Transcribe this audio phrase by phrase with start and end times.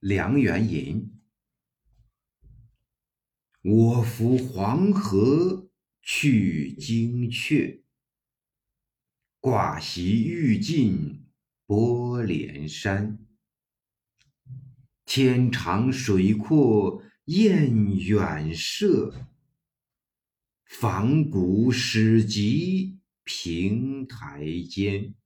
[0.00, 1.12] 梁元吟。
[3.62, 5.68] 我扶黄河
[6.00, 7.82] 去惊阙，
[9.40, 11.26] 挂席欲尽
[11.66, 13.26] 波连山。
[15.04, 19.26] 天长水阔雁远射，
[20.64, 25.16] 仿古始及平台间。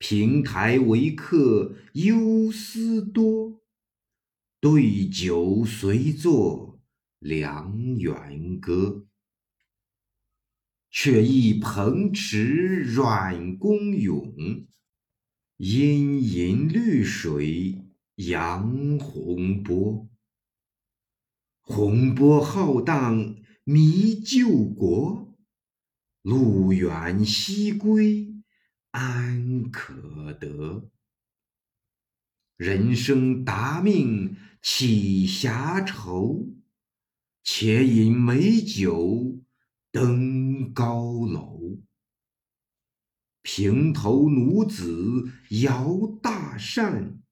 [0.00, 3.60] 平台为客忧思多，
[4.58, 6.80] 对酒随作
[7.18, 9.06] 梁元歌。
[10.90, 14.66] 却忆彭池阮公咏，
[15.58, 20.08] 阴吟绿水扬洪波。
[21.60, 25.36] 洪波浩荡迷旧国，
[26.22, 28.29] 路远西归。
[28.90, 30.90] 安可得？
[32.56, 36.54] 人生达命岂暇愁？
[37.42, 39.40] 且饮美酒
[39.90, 41.78] 登高楼。
[43.42, 45.32] 平头奴子
[45.62, 47.22] 摇大扇，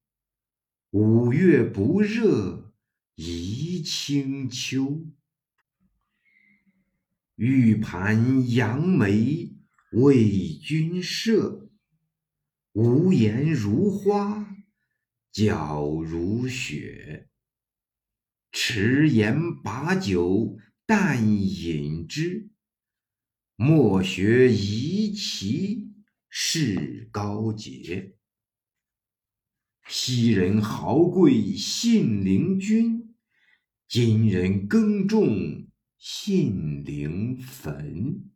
[0.90, 2.72] 五月不热
[3.16, 5.06] 宜清秋。
[7.34, 9.57] 玉盘杨梅。
[9.92, 11.70] 为君设，
[12.72, 14.54] 无言如花，
[15.32, 17.30] 皎如雪。
[18.52, 22.50] 迟言把酒但饮之，
[23.56, 25.90] 莫学夷齐
[26.28, 28.14] 事高洁。
[29.86, 33.14] 昔人豪贵信陵君，
[33.88, 35.66] 今人耕种
[35.96, 38.30] 信陵坟。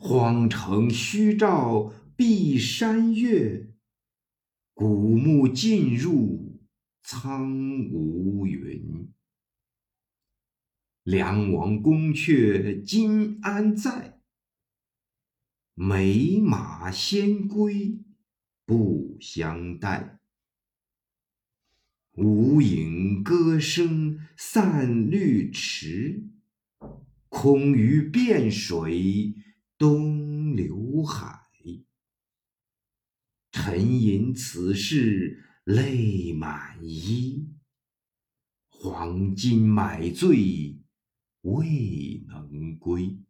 [0.00, 3.74] 荒城虚照碧山月，
[4.72, 6.60] 古木尽入
[7.02, 9.12] 苍梧云。
[11.02, 14.20] 梁王宫阙今安在？
[15.74, 17.98] 美马先归
[18.64, 20.20] 不相待。
[22.12, 26.22] 无影歌声散绿池，
[27.28, 29.34] 空余汴水。
[29.78, 31.38] 东流海，
[33.52, 37.48] 沉吟此事泪满衣。
[38.66, 40.80] 黄金买醉
[41.42, 43.20] 未能归，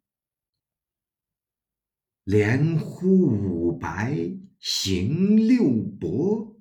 [2.24, 4.16] 连呼五白
[4.58, 6.58] 行六伯，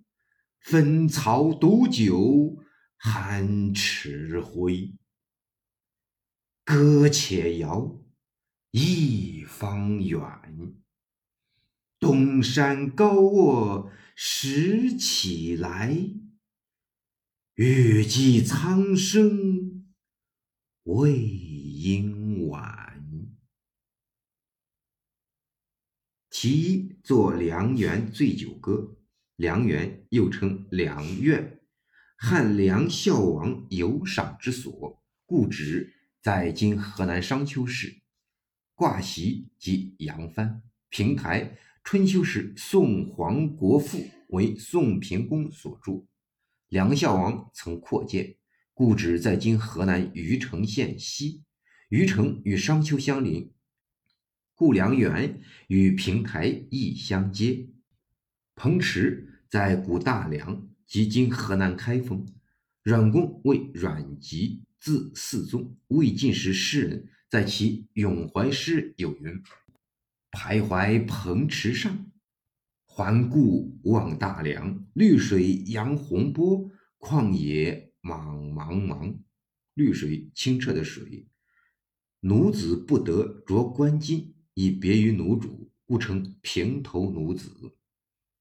[0.59, 2.61] 分曹独酒
[2.99, 4.93] 酣池灰。
[6.65, 8.03] 歌且摇。
[8.71, 10.21] 一方远，
[11.99, 15.97] 东山高卧拾起来。
[17.55, 19.87] 欲济苍生
[20.83, 23.03] 未应晚。
[26.29, 28.97] 其一作梁园醉酒歌。
[29.37, 31.61] 梁园又称梁苑，
[32.17, 38.01] 汉梁孝王游赏之所，故址在今河南商丘市。
[38.77, 46.07] 挂席即扬帆，平台春秋时宋皇国父为宋平公所筑，
[46.69, 48.35] 梁孝王曾扩建，
[48.75, 51.41] 故址在今河南虞城县西。
[51.89, 53.51] 虞城与商丘相邻，
[54.53, 57.69] 故梁园与平台亦相接。
[58.53, 62.27] 彭池在古大梁即今河南开封。
[62.83, 67.09] 阮公为阮籍，字嗣宗，魏晋时诗人。
[67.29, 69.43] 在其《咏怀诗》有云
[70.31, 72.09] ：“徘徊蓬池上，
[72.85, 74.87] 环顾望大梁。
[74.93, 79.17] 绿水扬洪波，旷野茫茫茫。
[79.73, 81.27] 绿水清澈的水。
[82.21, 87.75] 奴子不得着冠巾，以别于奴主，故称平头奴子。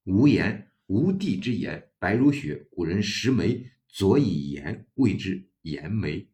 [0.05, 2.69] 无言，无地之言，白如雪。
[2.71, 6.31] 古人食梅，佐以盐，谓之盐梅。”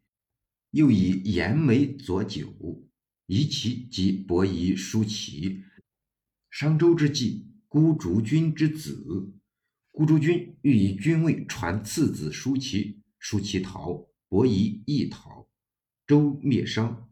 [0.72, 2.50] 又以盐梅佐酒，
[3.26, 5.64] 夷其即伯夷、叔齐。
[6.50, 9.34] 商周之际，孤竹君之子，
[9.90, 15.46] 孤竹君欲以君位传次子叔齐，叔齐逃，伯夷亦逃。
[16.06, 17.10] 周灭商，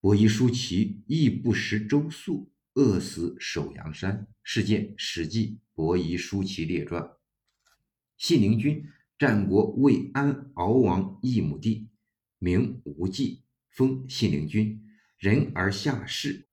[0.00, 4.26] 伯夷、叔齐亦不食周粟，饿死首阳山。
[4.42, 7.00] 事件《史记·伯夷、叔齐列传》。
[8.16, 8.84] 信陵君，
[9.16, 11.86] 战国魏安敖王一亩地。
[12.42, 14.82] 名无忌，封信陵君，
[15.18, 16.46] 人而下士，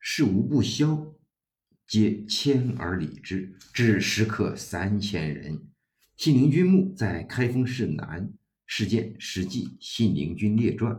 [0.00, 1.14] 事无不肖，
[1.86, 5.68] 皆谦而礼之，至食客三千人。
[6.16, 8.32] 信陵君墓在开封市南。
[8.64, 10.92] 事件《史记·信陵君列传》。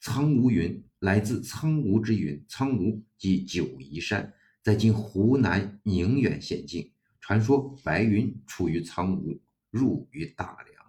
[0.00, 6.90] 苍梧云来自苍梧之云，苍梧即九嶷山，在今湖南宁远县境。
[7.20, 9.38] 传说白云出于苍梧，
[9.70, 10.79] 入于大梁。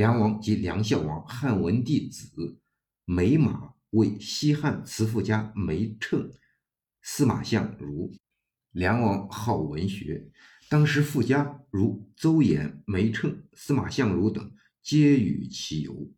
[0.00, 2.58] 梁王即梁孝王，汉文帝子，
[3.04, 6.32] 梅马为西汉慈父家梅称
[7.02, 8.10] 司马相如。
[8.70, 10.30] 梁王好文学，
[10.70, 14.50] 当时富家如邹衍、梅称、司马相如等。
[14.80, 16.10] 皆与其游，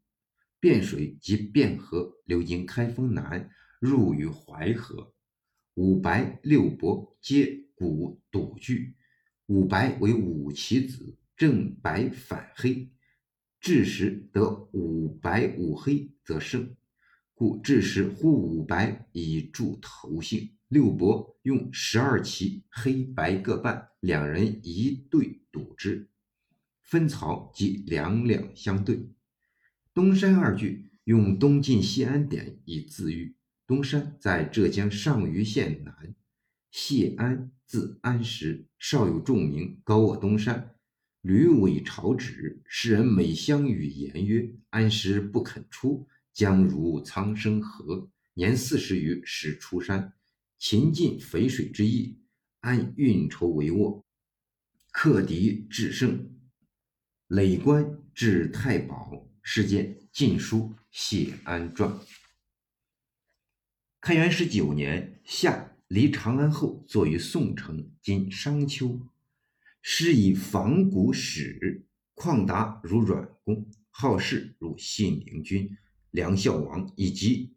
[0.60, 3.50] 汴水及汴河流经开封南，
[3.80, 5.12] 入于淮河。
[5.74, 8.94] 五白六伯皆古赌具。
[9.46, 12.88] 五白为五其子，正白反黑，
[13.62, 16.74] 至时得五白五黑则胜，
[17.32, 20.56] 故至时呼五白以助头姓。
[20.66, 26.08] 六伯用十二旗，黑白各半，两人一对赌之。
[26.80, 29.08] 分曹即两两相对，
[29.94, 33.36] 东山二句用东晋谢安典以自喻。
[33.64, 36.16] 东山在浙江上虞县南，
[36.72, 40.74] 谢安字安石，少有重名，高卧东山，
[41.22, 42.60] 屡委朝旨。
[42.66, 50.14] 世人每相与言曰：“安时不肯出，将如苍生何？”年四十余，始出山，
[50.58, 52.18] 秦晋淝水之役，
[52.60, 54.02] 安运筹帷幄，
[54.90, 56.28] 克敌制胜。
[57.28, 60.58] 累官至太保，事件《晋书·
[60.90, 61.90] 谢安传》。
[64.00, 69.00] 开元十九年夏，离长安后，作于宋城（今商丘）。
[69.82, 71.84] 师以仿古史，
[72.14, 75.76] 旷达如阮公，好事如信陵君、
[76.10, 77.54] 梁孝王以及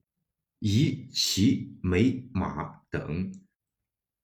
[0.60, 3.33] 夷齐美马等，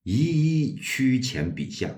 [0.02, 1.96] 一一趋前笔下。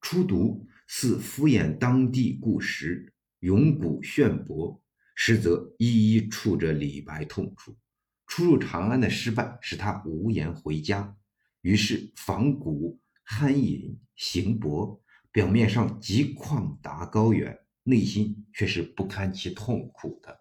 [0.00, 0.66] 初读。
[0.88, 4.80] 似敷衍当地故事，咏古炫博；
[5.16, 7.76] 实则一一触着李白痛处。
[8.28, 11.16] 初入长安的失败，使他无颜回家，
[11.62, 15.02] 于是仿古酣饮行博，
[15.36, 20.34] 表面上极旷达高远，内心却是不堪其痛苦的。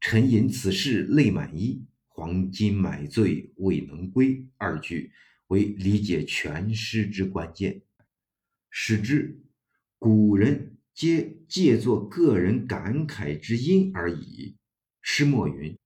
[0.00, 4.46] 沉吟此事泪满衣，黄金买醉未能归。
[4.58, 5.10] 二句
[5.48, 7.82] 为理解全诗之关键，
[8.70, 9.42] 使之。
[9.98, 14.54] 古人皆借作个人感慨之音而已。
[15.02, 15.76] 诗末云：“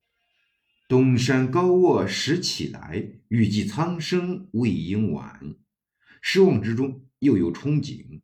[0.90, 5.56] 东山高卧时起来，欲济苍生未应晚。”
[6.20, 8.20] 失望之中又有憧憬，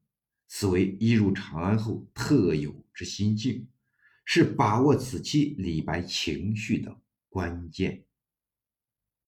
[0.49, 3.69] 此为一入长安后特有之心境，
[4.25, 6.97] 是把握此期李白情绪的
[7.29, 8.06] 关键。